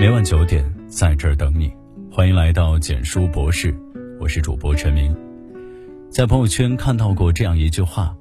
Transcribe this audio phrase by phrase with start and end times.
[0.00, 1.72] 每晚九点，在这儿等你。
[2.08, 3.74] 欢迎来到简书博士，
[4.20, 5.12] 我是主播陈明。
[6.08, 8.16] 在朋友圈看到过这样一句话：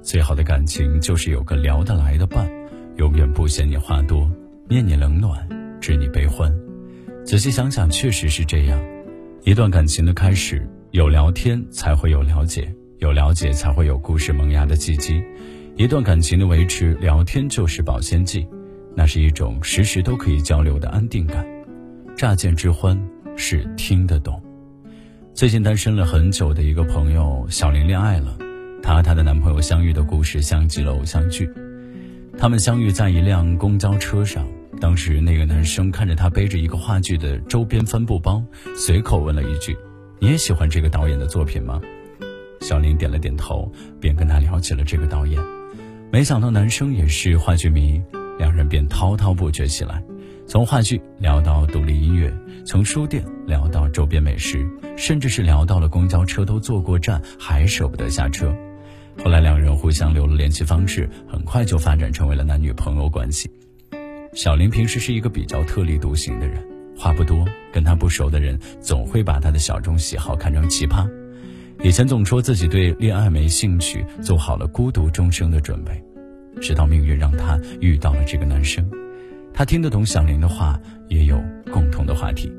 [0.00, 2.50] 最好的感情就是有个聊得来的伴，
[2.96, 4.26] 永远不嫌你话多，
[4.70, 5.46] 念你冷暖，
[5.82, 6.50] 知你悲欢。
[7.26, 8.80] 仔细想想，确实是这样。
[9.44, 15.22] 一段感情的开始，有聊天才会有了解，有了解才会有故事萌芽的契机。
[15.76, 18.48] 一段感情的维持，聊天就是保鲜剂，
[18.98, 21.46] 那是一种时时都可以交流的安定感。
[22.16, 23.00] 乍见之欢
[23.36, 24.42] 是听得懂。
[25.32, 28.36] 最近单身了很久的一个朋友小林恋爱了，
[28.82, 31.48] 她和她的男朋友相遇的故事像极了偶像剧。
[32.36, 34.44] 他们相遇在一辆公交车上，
[34.80, 38.42] 当时那个男生看着她背着一个话剧的周边帆布包，
[38.76, 39.76] 随口问了一句
[40.18, 41.80] ：“你也喜欢这个导演的作品吗？”
[42.62, 45.40] 小林点了点头，便跟他聊起了这个导演。
[46.10, 48.02] 没想到男生也是话剧迷，
[48.38, 50.02] 两人便滔滔不绝起来，
[50.46, 52.32] 从话剧聊到独立音乐，
[52.64, 58.54] 从书店聊到周边美食，甚至是聊到了公交车都坐过站还舍不得下车。
[59.22, 63.50] 后来两人互相留了联系方式，很快就发展成为了男女朋友关系。
[64.32, 66.62] 小林平时是一个比较特立独行的人，
[66.96, 71.08] 话不多，跟他不熟的人总会把他的小众喜好看成奇葩。
[71.82, 76.00] 以前总说自己对恋爱没兴趣，做好了孤独终生的准备，
[76.60, 78.88] 直到命运让他遇到了这个男生。
[79.52, 81.42] 他听得懂小林的话，也有
[81.72, 82.52] 共同的话题。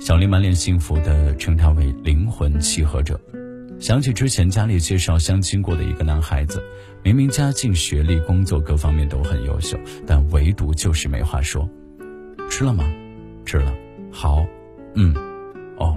[0.00, 3.20] 小林满脸幸福地称他为灵魂契合者。
[3.78, 6.62] 想起之前家里介绍相亲过的一个男孩子，
[7.02, 11.68] 明明家境、学历、工作各方面都很优秀，但唯独就是没话说。
[12.50, 12.84] 吃了吗？
[13.44, 13.72] 吃了。
[14.10, 14.46] 好。
[14.94, 15.14] 嗯。
[15.76, 15.96] 哦。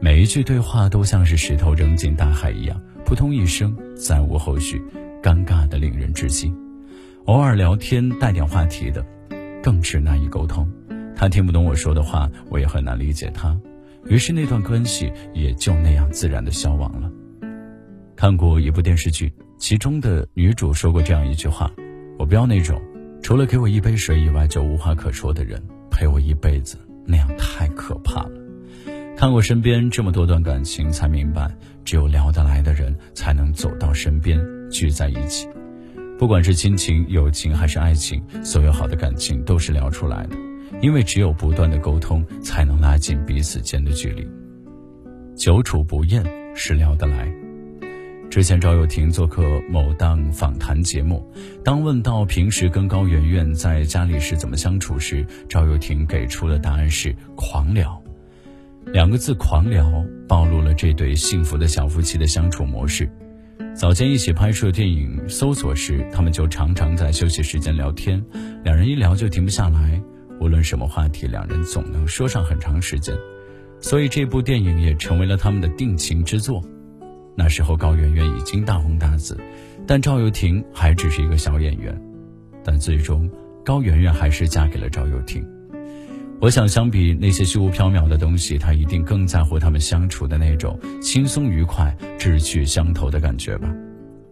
[0.00, 4.80] 每一句对话都像是石头扔进大海一样，扑通一声，再无后续，
[5.22, 6.52] 尴尬的令人窒息。
[7.24, 9.04] 偶尔聊天带点话题的，
[9.62, 10.66] 更是难以沟通。
[11.14, 13.58] 他听不懂我说的话，我也很难理解他。
[14.06, 17.10] 于是那段关系也就那样自然的消亡了。
[18.16, 21.70] 看过一部电视剧，其中的女主说过这样一句话
[22.18, 22.80] ：“我不要那种
[23.22, 28.30] 除了给我一杯水以外就无话可说的人陪我一辈子，那样太可怕了。”
[29.16, 31.52] 看过身边这么多段感情，才明白，
[31.84, 34.40] 只有聊得来的人才能走到身边，
[34.70, 35.48] 聚在一起。
[36.18, 40.36] 不管是亲情、友情还是爱情，所有好的感情都是聊出来的，
[40.82, 44.26] 因为只有不断的沟通，才能拉近彼此间的距离。
[45.36, 46.24] 久处不厌
[46.56, 47.32] 是聊得来。
[48.28, 51.24] 之前赵又廷做客某档访谈节目，
[51.64, 58.02] 当问到平时跟高圆圆在家里是怎么相处时，赵又廷给出的答案是狂聊。
[58.92, 63.08] 两个字“狂聊”暴露了这对幸福的小夫妻的相处模式。
[63.78, 68.20] 早间一起拍摄电影《搜索》时，他们就常常在休息时间聊天，
[68.64, 70.02] 两人一聊就停不下来，
[70.40, 73.14] 无论什么话题，两人总能说上很长时间。
[73.78, 76.60] 所以这部电影也成为了他们的定情之作。
[77.36, 79.38] 那时候高圆圆已经大红大紫，
[79.86, 81.96] 但赵又廷还只是一个小演员。
[82.64, 83.30] 但最终，
[83.64, 85.46] 高圆圆还是嫁给了赵又廷。
[86.40, 93.68] 我想，相比那些虚无缥缈的东西，他一定更在乎他们相处的那种轻松愉快、志趣相投的感觉吧。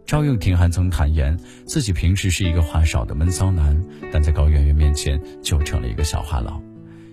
[0.07, 3.77] 赵又廷还曾坦言，自己平时是一个话少的闷骚男，
[4.13, 6.61] 但在高圆圆面前就成了一个小话痨。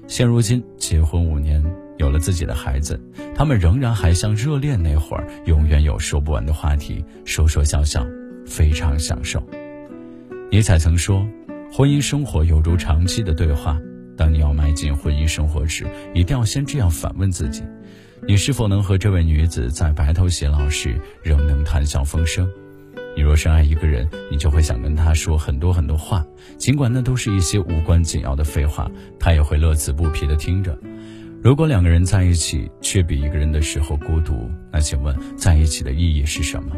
[0.07, 1.63] 现如今结婚五年，
[1.97, 3.01] 有了自己的孩子，
[3.33, 8.05] 他们仍然还像热恋那会儿，永远有说不完的话题，说说笑笑，
[8.45, 9.41] 非常享受。
[10.51, 11.27] 尼采曾说
[11.73, 13.75] ：“婚姻生活犹如长期的对话。”
[14.15, 17.63] 当你要进婚姻生活时，一定要先这样反问自己：
[18.27, 22.49] 你是否能和这位女子在白头偕老时仍能谈笑风生？
[23.15, 26.25] 你若深爱一个人，你就会想跟他说很多很多话，
[26.57, 28.89] 尽管那都是一些无关紧要的废话，
[29.19, 30.75] 他也会乐此不疲地听着。
[31.43, 36.75] 如果两个人在一起却比一个人的时候孤独，那请问在一起的意义是什么？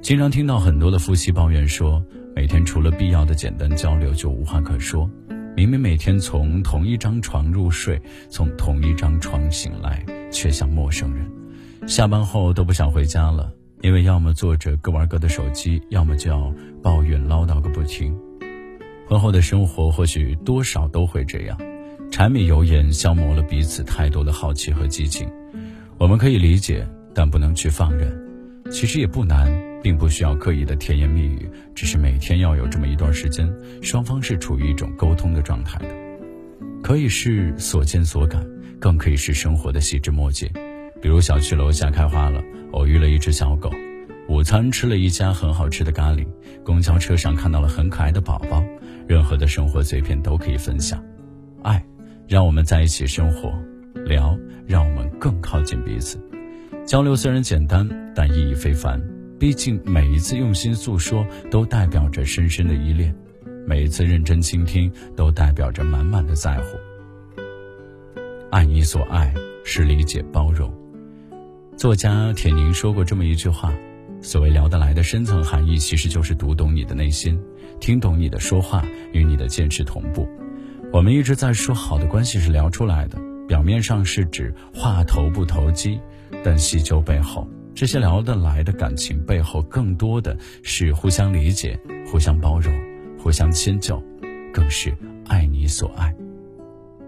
[0.00, 2.04] 经常听到很多的夫妻抱怨说，
[2.36, 5.10] 每天除了必要的简单交流就无话可说。
[5.56, 11.30] 明明每天从同一张床入睡，从同一张床醒来，却像陌生人。
[11.86, 16.52] 下班后都不想回家了，因为要么坐着各玩各的手机，要么就要
[16.82, 18.12] 抱怨唠叨个不停。
[19.06, 21.56] 婚后的生活或许多少都会这样，
[22.10, 25.28] 柴米油盐消磨了彼此太多的好奇和激情。
[25.98, 26.84] 我们可以理解，
[27.14, 28.12] 但不能去放任。
[28.72, 29.53] 其实也不难。
[29.84, 33.46] 并不需要刻意的甜言蜜语，只是每天要有这么一段时间，
[33.82, 35.94] 双方是处于一种沟通的状态的。
[36.82, 38.42] 可以是所见所感，
[38.80, 40.50] 更可以是生活的细枝末节。
[41.02, 42.42] 比如小区楼下开花了，
[42.72, 43.68] 偶遇了一只小狗；
[44.26, 46.26] 午餐吃了一家很好吃的咖喱；
[46.64, 48.64] 公交车上看到了很可爱的宝宝。
[49.06, 51.04] 任何的生活碎片都可以分享。
[51.62, 51.84] 爱
[52.26, 53.50] 让我们在一起生活；
[54.06, 54.34] 聊，
[54.66, 56.18] 让我们更靠近彼此。
[56.86, 59.13] 交流虽然简单，但意义非凡。
[59.38, 63.12] 毕竟每一次用心诉说，都代表着深深的依恋；
[63.66, 66.78] 每一次认真倾听，都代表着满满的在乎。
[68.50, 69.34] 爱你所爱，
[69.64, 70.72] 是理解包容。
[71.76, 73.74] 作家铁凝说过这么一句话：
[74.22, 77.38] 所谓聊得来的深层含义，其实就是读懂你的内心，
[77.80, 80.28] 听懂你的说话，与你的见识同步。
[80.92, 85.98] 我们一直在说好的关系是聊出来的，表面上是指话投不投机，
[86.44, 92.72] 但细究背后，这些聊得来的感情背后，更多的是互相理解、互相包容、
[93.18, 94.00] 互相迁就，
[94.52, 96.14] 更是爱你所爱。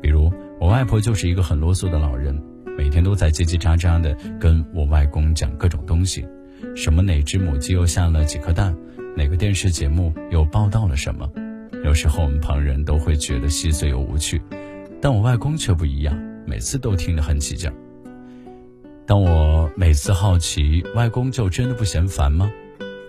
[0.03, 2.37] 比如，我外婆就是一个很啰嗦的老人，
[2.77, 6.27] 每天都在叽叽喳喳的跟我外公讲各种东西，
[6.75, 8.77] 什么哪只母鸡又下了几颗蛋，
[9.17, 11.31] 哪个电视节目又报道了什么。
[11.85, 14.43] 有时候我们旁人都会觉得细碎又无趣，
[15.01, 17.77] 但我外公却不一样，每次都听得很起劲儿。
[19.07, 22.51] 当我每次好奇外公就真的不嫌烦吗？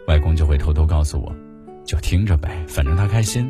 [0.07, 1.35] 外公就会偷偷告诉我，
[1.83, 3.49] 就听着呗，反正他开心。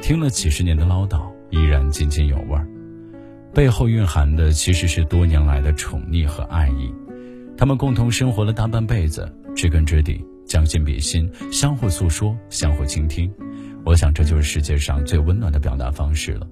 [0.00, 2.64] 听了几十年的唠叨，依然津津有味儿，
[3.52, 6.94] 背后蕴含的其实是多年来的宠溺和爱意。
[7.56, 13.30] 他们共同生活了大半辈子，知根知底，将心比心，相互诉说，相互倾听。
[13.84, 16.46] 我想，这就是世界上最温暖的表达方式了。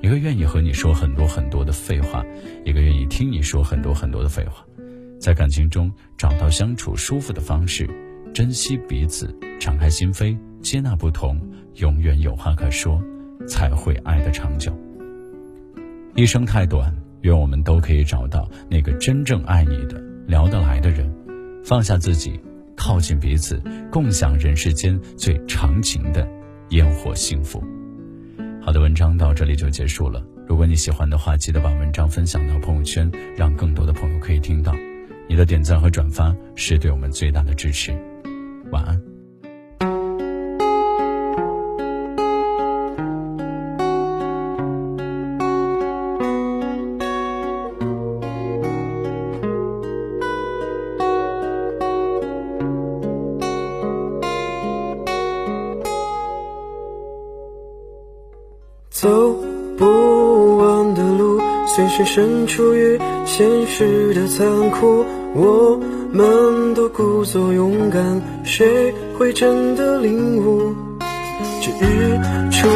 [0.00, 2.24] 一个愿意和你说很多很多的废话，
[2.64, 4.64] 一个愿意听你说很多很多的废话，
[5.24, 7.88] 在感情中找到相处舒服的方式，
[8.34, 11.40] 珍惜彼此，敞开心扉，接纳不同，
[11.76, 13.02] 永远有话可说，
[13.48, 14.70] 才会爱得长久。
[16.14, 21.10] 一生太短，愿我们都可以找到那个真正爱你的、聊得来的人，
[21.64, 22.38] 放下自己，
[22.76, 23.58] 靠近彼此，
[23.90, 26.28] 共享人世间最长情的。
[26.68, 27.64] 烟火幸福。
[28.60, 30.22] 好的，文章到这里就结束了。
[30.46, 34.74] 如果你喜欢的话，记得把文章分享到朋友圈，让更多的朋友可以听到。
[35.28, 37.92] 你的点赞和转发是对我们最大的支持。
[38.70, 39.14] 晚安。
[59.04, 59.43] 走
[61.74, 65.04] 路，随时身处于现实的残酷。
[65.34, 65.78] 我
[66.12, 70.72] 们都故作勇敢，谁会真的领悟？
[71.60, 72.20] 这日
[72.52, 72.68] 出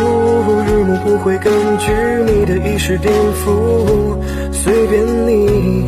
[0.67, 1.93] 日暮不会根据
[2.27, 4.17] 你的一时颠覆，
[4.51, 5.87] 随便你。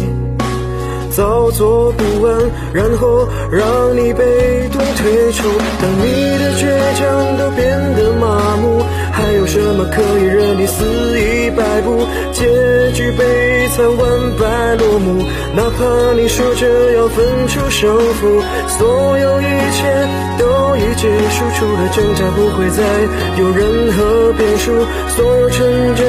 [1.10, 2.32] 早做不完，
[2.72, 5.48] 然后让你被动退出。
[5.80, 6.62] 当你的倔
[6.94, 8.80] 强都变得麻木，
[9.10, 10.84] 还有什么可以任你肆
[11.18, 12.06] 意摆布？
[12.30, 12.44] 结
[12.92, 13.24] 局悲
[13.68, 15.24] 惨，万般落幕。
[15.56, 20.08] 哪怕你说着要分出胜负，所有一切
[20.38, 22.84] 都已结束，除了挣扎，不会再
[23.38, 24.72] 有任何变数。
[25.08, 26.06] 所有纯真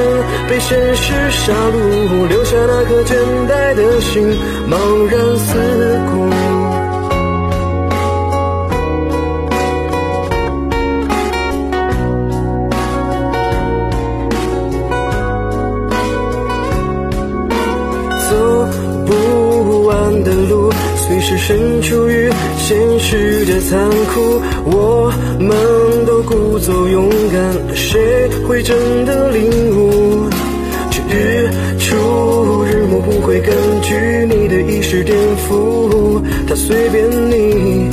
[0.50, 4.28] 被现实杀戮，留下那颗等待的心，
[4.68, 5.56] 茫然四
[6.12, 6.61] 顾。
[21.44, 30.30] 身处于现实的残酷，我们都故作勇敢，谁会真的领悟？
[30.92, 33.96] 这日出日暮不会根据
[34.30, 35.18] 你的意识颠
[35.48, 37.90] 覆，它随便你，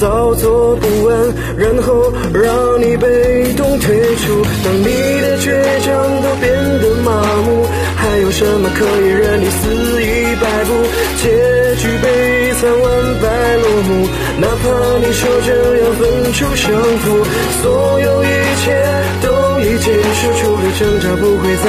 [0.00, 1.16] 早做不完，
[1.56, 4.44] 然后让你被动退出。
[4.64, 5.52] 当你的倔
[5.84, 7.12] 强都变得麻
[7.46, 7.64] 木。
[7.96, 10.70] 还有什么可以任你肆意摆布？
[15.06, 17.26] 你说着要分出胜负，
[17.62, 18.26] 所有一
[18.64, 18.64] 切
[19.22, 21.66] 都已结束，除了挣扎，不会再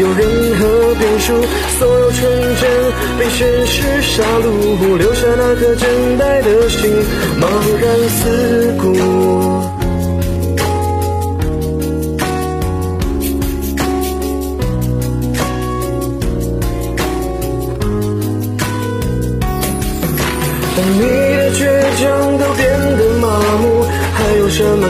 [0.00, 0.20] 有任
[0.58, 1.32] 何变数。
[1.78, 2.20] 所有纯
[2.56, 2.62] 真
[3.18, 6.90] 被现实杀戮，留下那颗真待的心，
[7.40, 7.46] 茫
[7.80, 9.81] 然四顾。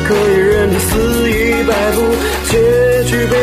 [0.07, 1.99] 可以任你肆意摆布？
[2.51, 3.35] 结局悲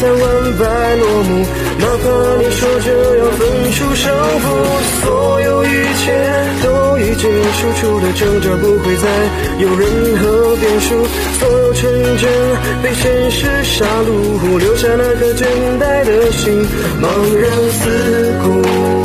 [0.00, 0.22] 惨，万
[0.58, 0.62] 败
[0.96, 1.46] 落幕。
[1.78, 2.04] 哪怕
[2.38, 3.40] 你说着要分
[3.72, 4.04] 出胜
[4.40, 4.46] 负，
[5.02, 6.04] 所有一切
[6.62, 9.06] 都已结束，除了挣扎，不会再
[9.58, 9.82] 有任
[10.18, 11.06] 何变数。
[11.38, 12.30] 所有纯真
[12.82, 15.44] 被现实杀戮，留下那颗倦
[15.80, 16.66] 怠的心，
[17.00, 19.03] 茫然四顾。